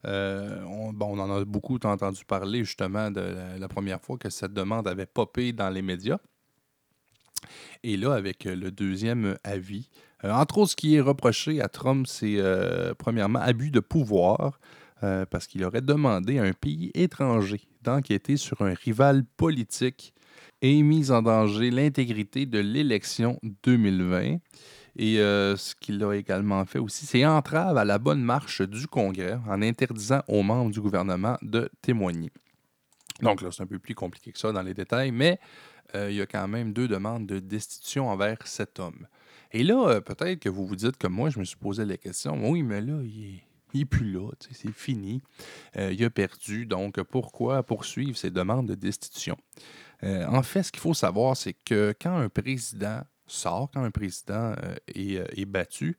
Euh, 0.06 0.64
on, 0.66 1.00
en 1.00 1.32
a 1.32 1.46
beaucoup 1.46 1.76
entendu 1.84 2.26
parler 2.26 2.64
justement 2.64 3.12
de 3.12 3.36
la, 3.60 3.68
première 3.68 4.02
fois 4.02 4.18
que 4.18 4.30
cette 4.30 4.54
demande 4.54 4.88
avait 4.88 5.06
popé 5.06 5.54
dans 5.54 5.70
les 5.70 5.82
médias. 5.82 6.20
Et 7.84 7.98
là, 7.98 8.14
avec 8.14 8.46
le 8.46 8.72
deuxième 8.72 9.38
avis, 9.44 9.90
euh, 10.24 10.32
entre 10.32 10.60
autres, 10.60 10.72
ce 10.72 10.76
qui 10.76 10.96
est 10.96 11.02
reproché 11.02 11.62
à 11.62 11.68
Trump, 11.68 12.08
c'est 12.08 12.36
euh, 12.38 12.94
premièrement 12.98 13.40
abus 13.40 13.72
de 13.72 13.80
pouvoir, 13.80 14.60
parce 15.32 15.48
qu'il 15.48 15.64
aurait 15.64 15.82
demandé 15.82 16.38
à 16.38 16.44
un 16.44 16.54
pays 16.54 16.92
étranger 16.94 17.62
d'enquêter 17.82 18.38
sur 18.38 18.62
un 18.62 18.76
rival 18.76 19.24
politique 19.36 20.14
et 20.62 20.84
mis 20.84 21.10
en 21.10 21.24
danger 21.24 21.72
l'intégrité 21.72 22.46
de 22.46 22.60
l'élection 22.60 23.40
2020. 23.64 24.38
Et 24.98 25.20
euh, 25.20 25.56
ce 25.56 25.74
qu'il 25.76 26.04
a 26.04 26.14
également 26.14 26.66
fait 26.66 26.80
aussi, 26.80 27.06
c'est 27.06 27.26
entrave 27.26 27.78
à 27.78 27.86
la 27.86 27.98
bonne 27.98 28.22
marche 28.22 28.62
du 28.62 28.88
Congrès 28.88 29.40
en 29.48 29.62
interdisant 29.62 30.22
aux 30.28 30.44
membres 30.44 30.72
du 30.72 30.82
gouvernement 30.82 31.38
de 31.42 31.70
témoigner. 31.82 32.32
Donc 33.22 33.42
là, 33.42 33.50
c'est 33.52 33.64
un 33.64 33.68
peu 33.68 33.80
plus 33.80 33.96
compliqué 33.96 34.32
que 34.32 34.40
ça 34.40 34.52
dans 34.52 34.64
les 34.64 34.74
détails, 34.74 35.12
mais 35.12 35.40
il 35.94 36.14
y 36.14 36.22
a 36.22 36.26
quand 36.26 36.48
même 36.48 36.72
deux 36.72 36.88
demandes 36.88 37.28
de 37.28 37.40
destitution 37.40 38.10
envers 38.10 38.38
cet 38.46 38.80
homme. 38.80 39.08
Et 39.52 39.64
là, 39.64 40.00
peut-être 40.00 40.40
que 40.40 40.50
vous 40.50 40.66
vous 40.66 40.78
dites 40.78 40.98
comme 40.98 41.14
moi, 41.14 41.30
je 41.30 41.40
me 41.40 41.44
suis 41.44 41.58
posé 41.58 41.84
la 41.84 41.98
question, 41.98 42.50
oui, 42.50 42.64
mais 42.64 42.80
là, 42.80 43.02
il 43.04 43.82
est 43.82 43.86
plus 43.86 44.12
là, 44.12 44.30
c'est 44.40 44.72
fini. 44.72 45.22
Euh, 45.78 45.94
il 45.94 46.04
a 46.04 46.10
perdu. 46.10 46.66
Donc, 46.66 47.02
pourquoi 47.04 47.64
poursuivre 47.64 48.18
ses 48.18 48.30
demandes 48.30 48.68
de 48.68 48.76
destitution? 48.76 49.38
Euh, 50.04 50.26
en 50.28 50.44
fait, 50.44 50.64
ce 50.64 50.72
qu'il 50.72 50.82
faut 50.82 50.94
savoir, 50.94 51.38
c'est 51.38 51.54
que 51.54 51.94
quand 52.02 52.18
un 52.18 52.30
président 52.30 53.02
sort, 53.32 53.70
quand 53.74 53.84
un 53.84 53.92
président 53.92 54.54
euh, 54.64 54.76
est, 55.36 55.46
battu, 55.46 55.98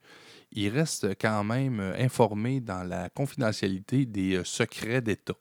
il 0.52 0.68
reste 0.68 1.08
quand 1.20 1.44
même 1.44 1.80
informé 1.98 2.60
dans 2.60 2.84
la 2.84 3.08
confidentialité 3.08 4.06
des 4.06 4.42
secrets 4.44 5.00
d'État. 5.00 5.34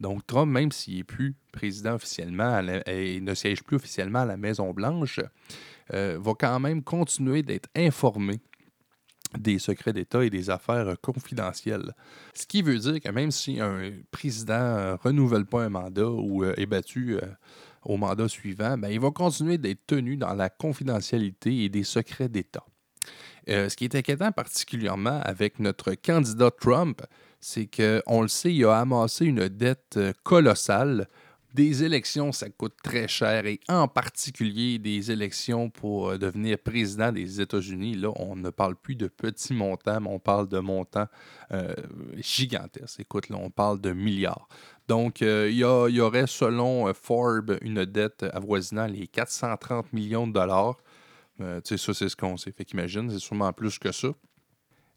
Donc, 0.00 0.26
Trump, 0.26 0.50
même 0.50 0.70
s'il 0.70 0.98
n'est 0.98 1.04
plus 1.04 1.34
président 1.52 1.94
officiellement 1.94 2.60
et 2.86 3.20
ne 3.20 3.34
siège 3.34 3.62
plus 3.64 3.76
officiellement 3.76 4.20
à 4.20 4.26
la 4.26 4.36
Maison-Blanche, 4.36 5.20
va 5.90 6.34
quand 6.38 6.60
même 6.60 6.84
continuer 6.84 7.42
d'être 7.42 7.68
informé 7.74 8.40
des 9.36 9.58
secrets 9.58 9.92
d'État 9.92 10.24
et 10.24 10.30
des 10.30 10.50
affaires 10.50 10.96
confidentielles. 11.00 11.94
Ce 12.34 12.46
qui 12.46 12.62
veut 12.62 12.78
dire 12.78 13.00
que 13.00 13.10
même 13.10 13.30
si 13.30 13.60
un 13.60 13.92
président 14.10 14.92
ne 14.92 14.96
renouvelle 14.96 15.44
pas 15.44 15.64
un 15.64 15.68
mandat 15.68 16.08
ou 16.08 16.44
euh, 16.44 16.54
est 16.56 16.66
battu 16.66 17.16
euh, 17.16 17.20
au 17.88 17.96
mandat 17.96 18.28
suivant, 18.28 18.78
ben, 18.78 18.88
il 18.88 19.00
va 19.00 19.10
continuer 19.10 19.58
d'être 19.58 19.86
tenu 19.86 20.16
dans 20.16 20.34
la 20.34 20.48
confidentialité 20.48 21.64
et 21.64 21.68
des 21.68 21.82
secrets 21.82 22.28
d'État. 22.28 22.64
Euh, 23.48 23.68
ce 23.68 23.76
qui 23.76 23.84
est 23.84 23.94
inquiétant 23.94 24.30
particulièrement 24.30 25.20
avec 25.24 25.58
notre 25.58 25.94
candidat 25.94 26.50
Trump, 26.50 27.02
c'est 27.40 27.66
qu'on 27.66 28.22
le 28.22 28.28
sait, 28.28 28.54
il 28.54 28.64
a 28.66 28.78
amassé 28.78 29.24
une 29.24 29.48
dette 29.48 29.98
colossale 30.22 31.08
des 31.54 31.82
élections, 31.82 32.30
ça 32.30 32.48
coûte 32.50 32.74
très 32.82 33.08
cher 33.08 33.46
et 33.46 33.58
en 33.68 33.88
particulier 33.88 34.78
des 34.78 35.10
élections 35.10 35.70
pour 35.70 36.10
euh, 36.10 36.18
devenir 36.18 36.58
président 36.58 37.10
des 37.10 37.40
États-Unis. 37.40 37.94
Là, 37.94 38.12
on 38.16 38.36
ne 38.36 38.50
parle 38.50 38.76
plus 38.76 38.96
de 38.96 39.08
petits 39.08 39.54
montants, 39.54 40.00
mais 40.00 40.10
on 40.10 40.18
parle 40.18 40.48
de 40.48 40.58
montants 40.58 41.08
euh, 41.52 41.74
gigantesques. 42.18 43.00
Écoute, 43.00 43.28
là, 43.30 43.38
on 43.40 43.50
parle 43.50 43.80
de 43.80 43.92
milliards. 43.92 44.48
Donc, 44.88 45.20
euh, 45.22 45.48
il 45.50 45.58
y, 45.58 46.00
aurait, 46.00 46.26
selon 46.26 46.92
Forbes, 46.94 47.58
une 47.60 47.84
dette 47.84 48.24
avoisinant 48.32 48.86
les 48.86 49.06
430 49.06 49.92
millions 49.92 50.26
de 50.26 50.32
dollars. 50.32 50.78
tu 51.38 51.44
sais, 51.64 51.76
ça, 51.76 51.94
c'est 51.94 52.08
ce 52.08 52.16
qu'on 52.16 52.36
sait. 52.36 52.52
Fait 52.52 52.64
qu'imagine, 52.64 53.10
c'est 53.10 53.18
sûrement 53.18 53.52
plus 53.52 53.78
que 53.78 53.92
ça. 53.92 54.08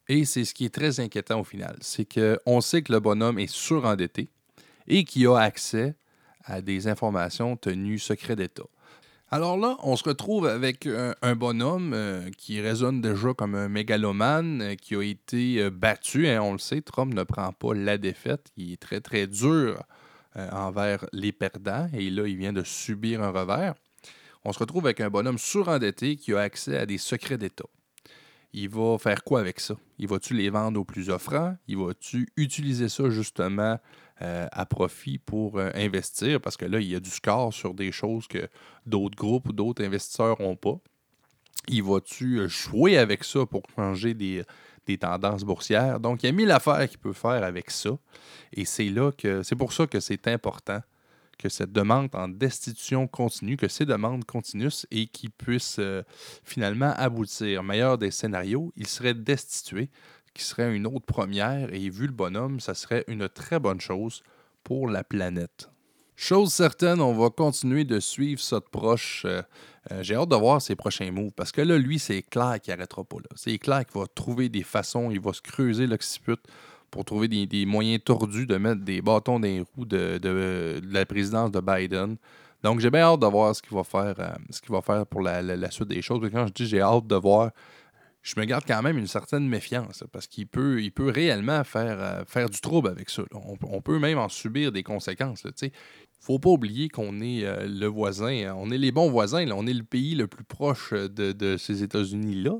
Et 0.07 0.25
c'est 0.25 0.45
ce 0.45 0.53
qui 0.53 0.65
est 0.65 0.73
très 0.73 0.99
inquiétant 0.99 1.39
au 1.41 1.43
final. 1.43 1.77
C'est 1.81 2.05
qu'on 2.05 2.61
sait 2.61 2.81
que 2.81 2.91
le 2.91 2.99
bonhomme 2.99 3.37
est 3.37 3.51
surendetté 3.51 4.29
et 4.87 5.03
qu'il 5.03 5.27
a 5.27 5.37
accès 5.37 5.95
à 6.43 6.61
des 6.61 6.87
informations 6.87 7.55
tenues 7.55 7.99
secret 7.99 8.35
d'État. 8.35 8.63
Alors 9.33 9.57
là, 9.57 9.77
on 9.83 9.95
se 9.95 10.03
retrouve 10.03 10.45
avec 10.45 10.85
un, 10.85 11.35
bonhomme 11.35 11.93
euh, 11.93 12.29
qui 12.37 12.59
résonne 12.59 12.99
déjà 12.99 13.33
comme 13.33 13.55
un 13.55 13.69
mégalomane, 13.69 14.61
euh, 14.61 14.75
qui 14.75 14.93
a 14.93 15.01
été 15.01 15.61
euh, 15.61 15.69
battu. 15.69 16.27
Hein, 16.27 16.41
on 16.41 16.51
le 16.51 16.59
sait, 16.59 16.81
Trump 16.81 17.13
ne 17.13 17.23
prend 17.23 17.53
pas 17.53 17.73
la 17.73 17.97
défaite. 17.97 18.51
Il 18.57 18.73
est 18.73 18.81
très, 18.81 18.99
très 18.99 19.27
dur 19.27 19.81
envers 20.35 21.05
les 21.11 21.33
perdants 21.33 21.89
et 21.93 22.09
là, 22.09 22.25
il 22.25 22.37
vient 22.37 22.53
de 22.53 22.63
subir 22.63 23.21
un 23.21 23.31
revers. 23.31 23.73
On 24.45 24.53
se 24.53 24.59
retrouve 24.59 24.85
avec 24.85 25.01
un 25.01 25.09
bonhomme 25.09 25.37
surendetté 25.37 26.15
qui 26.15 26.33
a 26.33 26.39
accès 26.39 26.77
à 26.77 26.85
des 26.85 26.97
secrets 26.97 27.37
d'État. 27.37 27.65
Il 28.53 28.69
va 28.69 28.97
faire 28.97 29.23
quoi 29.23 29.39
avec 29.39 29.59
ça? 29.59 29.75
Il 29.97 30.07
va-tu 30.07 30.33
les 30.33 30.49
vendre 30.49 30.79
aux 30.79 30.83
plus 30.83 31.09
offrants? 31.09 31.55
Il 31.67 31.77
va-tu 31.77 32.27
utiliser 32.35 32.89
ça 32.89 33.09
justement 33.09 33.79
euh, 34.21 34.47
à 34.51 34.65
profit 34.65 35.19
pour 35.19 35.57
euh, 35.57 35.71
investir? 35.73 36.41
Parce 36.41 36.57
que 36.57 36.65
là, 36.65 36.79
il 36.79 36.87
y 36.87 36.95
a 36.95 36.99
du 36.99 37.09
score 37.09 37.53
sur 37.53 37.73
des 37.73 37.91
choses 37.91 38.27
que 38.27 38.49
d'autres 38.85 39.15
groupes 39.15 39.47
ou 39.49 39.53
d'autres 39.53 39.83
investisseurs 39.83 40.41
n'ont 40.41 40.57
pas. 40.57 40.77
Il 41.69 41.83
va-tu 41.83 42.39
euh, 42.39 42.47
jouer 42.49 42.97
avec 42.97 43.23
ça 43.23 43.45
pour 43.45 43.63
changer 43.75 44.13
des, 44.13 44.43
tendances 44.99 45.45
boursières? 45.45 46.01
Donc, 46.01 46.21
il 46.21 46.25
y 46.25 46.29
a 46.29 46.33
mille 46.33 46.51
affaires 46.51 46.89
qu'il 46.89 46.99
peut 46.99 47.13
faire 47.13 47.43
avec 47.45 47.71
ça. 47.71 47.91
Et 48.51 48.65
c'est 48.65 48.89
là 48.89 49.13
que 49.13 49.43
c'est 49.43 49.55
pour 49.55 49.71
ça 49.71 49.87
que 49.87 50.01
c'est 50.01 50.27
important 50.27 50.81
que 51.41 51.49
cette 51.49 51.71
demande 51.71 52.09
en 52.13 52.27
destitution 52.27 53.07
continue, 53.07 53.57
que 53.57 53.67
ces 53.67 53.85
demandes 53.85 54.25
continuent 54.25 54.85
et 54.91 55.07
qui 55.07 55.29
puissent 55.29 55.81
finalement 56.43 56.93
aboutir. 56.95 57.63
Meilleur 57.63 57.97
des 57.97 58.11
scénarios, 58.11 58.71
il 58.75 58.87
serait 58.87 59.13
destitué 59.13 59.89
qui 60.33 60.43
serait 60.43 60.73
une 60.73 60.87
autre 60.87 61.05
première, 61.05 61.73
et 61.73 61.89
vu 61.89 62.07
le 62.07 62.13
bonhomme, 62.13 62.59
ça 62.59 62.73
serait 62.73 63.03
une 63.07 63.27
très 63.27 63.59
bonne 63.59 63.81
chose 63.81 64.23
pour 64.63 64.87
la 64.87 65.03
planète. 65.03 65.69
Chose 66.15 66.53
certaine, 66.53 67.01
on 67.01 67.13
va 67.13 67.29
continuer 67.29 67.83
de 67.83 67.99
suivre 67.99 68.39
ça 68.39 68.61
proche. 68.61 69.23
Euh, 69.25 69.41
euh, 69.91 70.03
j'ai 70.03 70.13
hâte 70.13 70.29
de 70.29 70.35
voir 70.35 70.61
ses 70.61 70.75
prochains 70.75 71.09
moves 71.09 71.31
parce 71.31 71.51
que 71.51 71.61
là, 71.61 71.79
lui, 71.79 71.97
c'est 71.97 72.21
clair 72.21 72.59
qu'il 72.61 72.71
n'arrêtera 72.71 73.03
pas. 73.03 73.17
C'est 73.35 73.57
clair 73.57 73.83
qu'il 73.85 73.99
va 73.99 74.05
trouver 74.05 74.47
des 74.47 74.61
façons, 74.61 75.09
il 75.09 75.19
va 75.19 75.33
se 75.33 75.41
creuser 75.41 75.87
l'occiput 75.87 76.37
pour 76.91 77.05
trouver 77.05 77.27
des, 77.27 77.65
moyens 77.65 78.03
tordus 78.03 78.45
de 78.45 78.57
mettre 78.57 78.81
des 78.81 79.01
bâtons 79.01 79.39
dans 79.39 79.47
les 79.47 79.61
roues 79.61 79.85
de, 79.85 80.81
la 80.91 81.05
présidence 81.05 81.51
de 81.51 81.61
Biden. 81.61 82.17
Donc, 82.63 82.79
j'ai 82.79 82.91
bien 82.91 83.01
hâte 83.01 83.21
de 83.21 83.25
voir 83.25 83.55
ce 83.55 83.61
qu'il 83.61 83.75
va 83.75 83.83
faire, 83.83 84.15
euh, 84.19 84.35
ce 84.51 84.61
qu'il 84.61 84.71
va 84.71 84.81
faire 84.81 85.07
pour 85.07 85.21
la, 85.21 85.41
la, 85.41 85.71
suite 85.71 85.87
des 85.87 86.01
choses. 86.01 86.21
quand 86.31 86.45
je 86.45 86.53
dis 86.53 86.67
j'ai 86.67 86.81
hâte 86.81 87.07
de 87.07 87.15
voir, 87.15 87.51
je 88.21 88.39
me 88.39 88.45
garde 88.45 88.65
quand 88.67 88.83
même 88.83 88.99
une 88.99 89.07
certaine 89.07 89.47
méfiance 89.47 90.03
parce 90.11 90.27
qu'il 90.27 90.45
peut, 90.45 90.81
il 90.81 90.91
peut 90.91 91.09
réellement 91.09 91.63
faire, 91.63 91.97
euh, 91.99 92.23
faire 92.27 92.49
du 92.49 92.59
trouble 92.61 92.89
avec 92.89 93.09
ça. 93.09 93.23
On, 93.33 93.81
peut 93.81 93.97
même 93.97 94.19
en 94.19 94.29
subir 94.29 94.71
des 94.71 94.83
conséquences. 94.83 95.43
Il 95.43 95.65
ne 95.65 95.69
faut 96.19 96.37
pas 96.37 96.51
oublier 96.51 96.87
qu'on 96.89 97.19
est 97.19 97.45
euh, 97.45 97.67
le 97.67 97.87
voisin, 97.87 98.53
on 98.55 98.69
est 98.69 98.77
les 98.77 98.91
bons 98.91 99.09
voisins, 99.09 99.49
on 99.51 99.65
est 99.65 99.73
le 99.73 99.83
pays 99.83 100.13
le 100.13 100.27
plus 100.27 100.43
proche 100.43 100.93
de, 100.93 101.31
de 101.31 101.57
ces 101.57 101.81
États-Unis-là. 101.81 102.59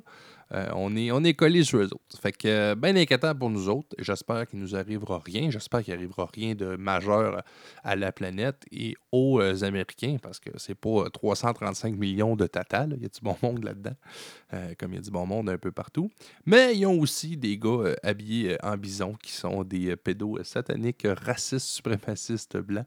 Euh, 0.54 0.70
on, 0.74 0.96
est, 0.96 1.12
on 1.12 1.24
est 1.24 1.64
sur 1.64 1.80
eux 1.80 1.86
autres. 1.86 2.20
Fait 2.22 2.32
que, 2.32 2.48
euh, 2.48 2.76
bien 2.76 2.96
inquiétant 2.96 3.34
pour 3.34 3.50
nous 3.50 3.70
autres. 3.70 3.96
J'espère 4.00 4.48
qu'il 4.48 4.60
nous 4.60 4.76
arrivera 4.76 5.22
rien. 5.24 5.50
J'espère 5.50 5.84
qu'il 5.84 5.94
arrivera 5.94 6.30
rien 6.34 6.56
de 6.56 6.76
majeur 6.76 7.42
à 7.84 7.96
la 7.96 8.12
planète 8.12 8.64
et 8.72 8.96
aux 9.12 9.40
euh, 9.40 9.64
Américains, 9.64 10.18
parce 10.22 10.40
que 10.40 10.50
c'est 10.58 10.76
pas 10.76 11.10
335 11.10 11.96
millions 11.96 12.36
de 12.36 12.48
tata. 12.48 12.86
Il 12.86 13.02
y 13.02 13.06
a 13.06 13.10
du 13.10 13.22
bon 13.22 13.38
monde 13.42 13.64
là-dedans, 13.64 13.96
comme 14.78 14.92
il 14.92 14.96
y 14.96 15.00
a 15.00 15.02
du 15.02 15.12
bon 15.12 15.26
monde 15.26 15.50
un 15.50 15.58
peu 15.58 15.72
partout. 15.72 16.10
Mais 16.46 16.76
ils 16.76 16.86
ont 16.86 17.00
aussi 17.00 17.38
des 17.38 17.58
gars 17.58 17.96
habillés 18.04 18.58
en 18.64 18.76
bison 18.78 19.14
qui 19.22 19.32
sont 19.32 19.64
des 19.64 19.96
pédos 19.96 20.44
sataniques, 20.44 21.06
racistes, 21.06 21.68
suprémacistes 21.68 22.58
blancs. 22.58 22.86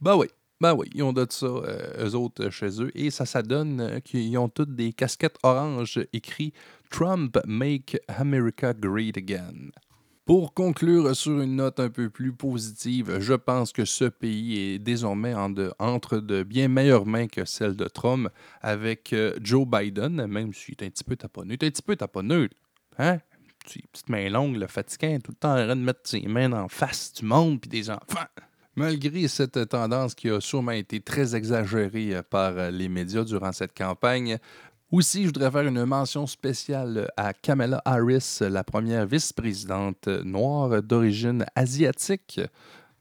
Bah 0.00 0.16
oui, 0.16 0.26
ben 0.62 0.74
oui, 0.74 0.88
ils 0.94 1.02
ont 1.02 1.12
de 1.12 1.26
ça, 1.28 1.46
eux 1.46 2.14
autres, 2.14 2.48
chez 2.50 2.80
eux. 2.80 2.92
Et 2.94 3.10
ça, 3.10 3.26
ça 3.26 3.42
donne 3.42 4.00
qu'ils 4.04 4.38
ont 4.38 4.48
toutes 4.48 4.74
des 4.76 4.92
casquettes 4.92 5.36
oranges 5.42 6.00
écrites 6.12 6.54
Trump 6.88 7.36
Make 7.46 7.98
America 8.06 8.72
Great 8.72 9.16
Again. 9.16 9.72
Pour 10.24 10.54
conclure 10.54 11.16
sur 11.16 11.40
une 11.40 11.56
note 11.56 11.80
un 11.80 11.90
peu 11.90 12.08
plus 12.08 12.32
positive, 12.32 13.18
je 13.18 13.34
pense 13.34 13.72
que 13.72 13.84
ce 13.84 14.04
pays 14.04 14.56
est 14.56 14.78
désormais 14.78 15.34
entre 15.34 16.18
de 16.18 16.44
bien 16.44 16.68
meilleures 16.68 17.06
mains 17.06 17.26
que 17.26 17.44
celle 17.44 17.74
de 17.74 17.86
Trump 17.86 18.28
avec 18.60 19.12
euh, 19.12 19.36
Joe 19.42 19.66
Biden, 19.66 20.26
même 20.26 20.52
s'il 20.54 20.76
est 20.78 20.84
un 20.84 20.90
petit 20.90 21.02
peu 21.02 21.16
taponneux. 21.16 21.54
Il 21.54 21.64
est 21.64 21.66
un 21.66 21.70
petit 21.70 21.82
peu 21.82 21.96
taponneux, 21.96 22.48
hein? 22.98 23.18
Petite 23.64 24.08
main 24.08 24.28
longue, 24.28 24.56
le 24.56 24.68
fatiguant, 24.68 25.18
tout 25.18 25.32
le 25.32 25.36
temps 25.36 25.54
en 25.54 25.66
train 25.66 25.76
de 25.76 25.82
mettre 25.82 26.00
ses 26.04 26.22
mains 26.22 26.52
en 26.52 26.68
face 26.68 27.12
du 27.14 27.24
monde 27.24 27.60
puis 27.60 27.68
des 27.68 27.90
enfants. 27.90 28.28
Malgré 28.74 29.28
cette 29.28 29.68
tendance 29.68 30.14
qui 30.14 30.30
a 30.30 30.40
sûrement 30.40 30.72
été 30.72 31.00
très 31.00 31.36
exagérée 31.36 32.14
euh, 32.14 32.22
par 32.22 32.56
euh, 32.56 32.70
les 32.70 32.88
médias 32.88 33.24
durant 33.24 33.52
cette 33.52 33.76
campagne, 33.76 34.38
aussi, 34.90 35.22
je 35.22 35.26
voudrais 35.28 35.50
faire 35.50 35.66
une 35.66 35.84
mention 35.84 36.26
spéciale 36.26 37.10
à 37.16 37.32
Kamala 37.32 37.80
Harris, 37.84 38.38
la 38.40 38.62
première 38.62 39.06
vice-présidente 39.06 40.06
noire 40.06 40.82
d'origine 40.82 41.46
asiatique 41.54 42.40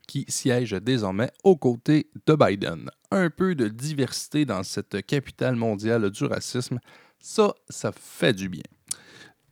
qui 0.07 0.25
siège 0.29 0.71
désormais 0.71 1.31
aux 1.43 1.57
côtés 1.57 2.09
de 2.25 2.35
Biden. 2.35 2.89
Un 3.11 3.29
peu 3.29 3.55
de 3.55 3.67
diversité 3.67 4.45
dans 4.45 4.63
cette 4.63 5.05
capitale 5.05 5.55
mondiale 5.55 6.09
du 6.09 6.25
racisme, 6.25 6.79
ça, 7.19 7.53
ça 7.69 7.91
fait 7.91 8.33
du 8.33 8.47
bien. 8.47 8.63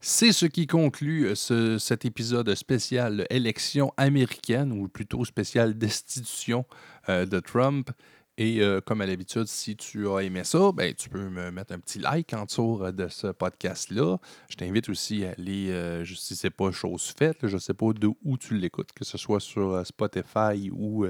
C'est 0.02 0.32
ce 0.32 0.46
qui 0.46 0.66
conclut 0.66 1.36
cet 1.36 2.06
épisode 2.06 2.56
spécial 2.56 3.28
élection 3.30 3.94
américaine, 3.98 4.72
ou 4.72 4.88
plutôt 4.88 5.26
spécial 5.26 5.78
destitution 5.78 6.66
euh, 7.10 7.26
de 7.26 7.42
Trump. 7.42 7.92
Et 8.42 8.62
euh, 8.62 8.80
comme 8.80 9.02
à 9.02 9.06
l'habitude, 9.06 9.48
si 9.48 9.76
tu 9.76 10.08
as 10.08 10.20
aimé 10.20 10.46
ça, 10.46 10.72
ben, 10.72 10.94
tu 10.94 11.10
peux 11.10 11.28
me 11.28 11.52
mettre 11.52 11.74
un 11.74 11.80
petit 11.80 12.00
like 12.00 12.34
en 12.34 12.46
dessous 12.46 12.80
euh, 12.82 12.94
de 12.94 13.10
ce 13.10 13.28
podcast-là. 13.28 14.18
Je 14.50 14.56
t'invite 14.56 14.88
aussi 14.88 15.26
à 15.26 15.32
aller, 15.32 15.72
euh, 15.72 16.06
si 16.06 16.38
ce 16.38 16.48
n'est 16.48 16.52
pas 16.52 16.72
chose 16.72 17.14
faite, 17.18 17.40
je 17.44 17.56
ne 17.56 17.60
sais 17.60 17.74
pas 17.74 17.92
de 17.92 18.08
où 18.24 18.38
tu 18.38 18.58
l'écoutes, 18.58 18.94
que 18.94 19.04
ce 19.04 19.18
soit 19.18 19.42
sur 19.42 19.86
Spotify 19.86 20.72
ou, 20.72 21.06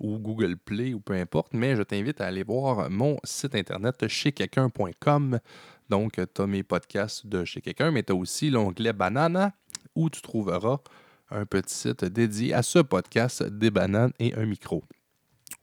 ou, 0.00 0.18
Google 0.18 0.56
Play 0.56 0.92
ou 0.92 0.98
peu 0.98 1.14
importe, 1.14 1.54
mais 1.54 1.76
je 1.76 1.82
t'invite 1.82 2.20
à 2.20 2.26
aller 2.26 2.42
voir 2.42 2.90
mon 2.90 3.16
site 3.22 3.54
internet 3.54 4.08
chez 4.08 4.32
quelqu'un.com. 4.32 5.38
Donc, 5.88 6.20
tu 6.34 6.42
as 6.42 6.46
mes 6.46 6.62
podcasts 6.62 7.26
de 7.26 7.44
chez 7.44 7.60
quelqu'un, 7.60 7.90
mais 7.90 8.02
tu 8.02 8.12
as 8.12 8.16
aussi 8.16 8.50
l'onglet 8.50 8.92
Banana 8.92 9.52
où 9.94 10.10
tu 10.10 10.20
trouveras 10.20 10.78
un 11.30 11.46
petit 11.46 11.74
site 11.74 12.04
dédié 12.04 12.54
à 12.54 12.62
ce 12.62 12.78
podcast, 12.78 13.42
des 13.42 13.70
bananes 13.70 14.12
et 14.18 14.34
un 14.34 14.46
micro. 14.46 14.84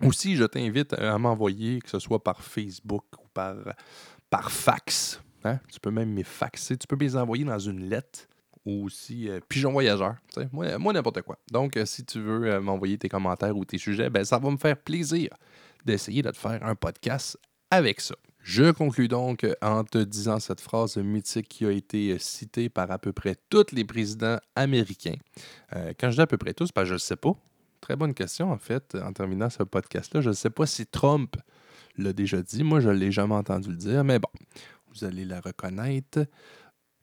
Aussi, 0.02 0.36
je 0.36 0.44
t'invite 0.44 0.94
à 0.94 1.18
m'envoyer, 1.18 1.80
que 1.80 1.90
ce 1.90 2.00
soit 2.00 2.22
par 2.22 2.42
Facebook 2.42 3.06
ou 3.18 3.28
par, 3.34 4.52
fax. 4.52 5.22
Hein? 5.44 5.60
Tu 5.72 5.80
peux 5.80 5.92
même 5.92 6.12
me 6.12 6.24
faxer. 6.24 6.78
Tu 6.78 6.88
peux 6.88 6.98
envoyer 7.18 7.46
dans 7.46 7.60
une 7.60 7.88
lettre 7.90 8.28
ou 8.66 8.86
aussi 8.86 9.30
euh, 9.30 9.40
pigeon 9.48 9.72
voyageur. 9.72 10.16
Moi, 10.52 10.78
moi 10.78 10.94
n'importe 10.94 11.22
quoi. 11.22 11.38
Donc, 11.52 11.78
si 11.86 12.06
tu 12.06 12.20
veux 12.20 12.50
euh, 12.50 12.62
m'envoyer 12.62 12.98
tes 12.98 13.10
commentaires 13.10 13.56
ou 13.56 13.66
tes 13.66 13.78
sujets, 13.78 14.10
ben, 14.10 14.24
ça 14.24 14.40
va 14.40 14.50
me 14.50 14.58
faire 14.58 14.78
plaisir 14.78 15.30
d'essayer 15.86 16.22
de 16.22 16.32
te 16.32 16.38
faire 16.38 16.66
un 16.66 16.76
podcast 16.76 17.38
avec 17.70 18.00
ça. 18.00 18.16
Je 18.44 18.72
conclus 18.72 19.08
donc 19.08 19.48
en 19.62 19.86
te 19.86 19.98
disant 19.98 20.38
cette 20.40 20.60
phrase 20.60 20.98
mythique 20.98 21.48
qui 21.48 21.66
a 21.66 21.72
été 21.72 22.20
citée 22.20 22.68
par 22.68 22.92
à 22.92 23.00
peu 23.00 23.14
près 23.14 23.38
tous 23.50 23.72
les 23.72 23.86
présidents 23.86 24.38
américains. 24.56 25.16
quand 25.72 26.12
je 26.12 26.16
dis 26.16 26.22
à 26.22 26.28
peu 26.28 26.38
près 26.38 26.54
tous, 26.54 26.72
parce 26.72 26.86
que 26.86 26.90
je 26.90 26.94
ne 26.96 27.00
sais 27.00 27.16
pas. 27.16 27.34
Très 27.80 27.96
bonne 27.96 28.14
question, 28.14 28.52
en 28.52 28.58
fait, 28.58 28.96
en 28.96 29.14
terminant 29.14 29.50
ce 29.50 29.64
podcast-là. 29.64 30.22
Je 30.22 30.30
ne 30.30 30.34
sais 30.34 30.50
pas 30.50 30.66
si 30.66 30.86
Trump 30.86 31.36
l'a 31.98 32.14
déjà 32.14 32.42
dit. 32.42 32.64
Moi, 32.64 32.82
je 32.82 32.90
ne 32.90 32.96
l'ai 32.96 33.12
jamais 33.12 33.36
entendu 33.36 33.70
le 33.70 33.78
dire, 33.78 34.04
mais 34.04 34.20
bon, 34.20 34.30
vous 34.94 35.06
allez 35.06 35.26
la 35.26 35.40
reconnaître. 35.40 36.26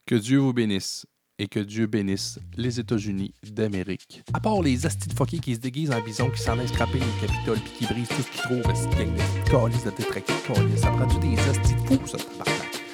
Que 0.07 0.15
Dieu 0.15 0.39
vous 0.39 0.53
bénisse 0.53 1.07
et 1.41 1.49
que 1.49 1.59
Dieu 1.59 1.87
bénisse 1.87 2.39
les 2.59 2.79
États-Unis 2.79 3.33
d'Amérique. 3.43 4.23
À 4.35 4.41
part 4.41 4.61
les 4.61 4.85
astis 4.85 5.09
de 5.09 5.15
fuckers 5.15 5.41
qui 5.41 5.55
se 5.55 5.61
déguisent 5.61 5.91
en 5.91 6.01
bison, 6.03 6.29
qui 6.29 6.41
s'en 6.41 6.59
aillent 6.59 6.69
scraper 6.69 6.99
les 6.99 7.27
capitoles 7.27 7.59
puis 7.61 7.73
qui 7.79 7.87
brisent 7.87 8.09
tout 8.09 8.23
ce 8.23 8.31
qu'ils 8.31 8.43
trouvent, 8.43 8.75
c'est 8.75 8.91
gang 8.91 9.15
de 9.15 9.51
calices 9.51 9.85
de 9.85 9.91
tétraqués, 9.91 10.35
Ça 10.77 10.91
prend-tu 10.91 11.19
des 11.27 11.39
astis 11.39 11.75
de 11.75 11.81
fous, 11.81 12.07
ça, 12.07 12.19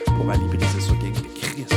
pour 0.07 0.31
aller 0.31 0.47
briser 0.47 0.81
ça, 0.81 0.93
gang 0.93 1.13
de 1.13 1.41
Christ, 1.41 1.75